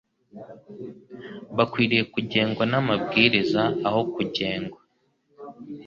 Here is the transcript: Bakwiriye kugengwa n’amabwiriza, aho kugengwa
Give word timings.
Bakwiriye 1.57 2.03
kugengwa 2.13 2.63
n’amabwiriza, 2.71 3.63
aho 3.87 4.01
kugengwa 4.13 4.79